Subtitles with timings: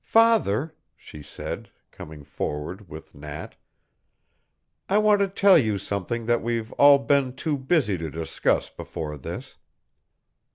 [0.03, 3.53] "Father," she said, coming forward with Nat,
[4.89, 9.15] "I want to tell you something that we've all been too busy to discuss before
[9.15, 9.57] this.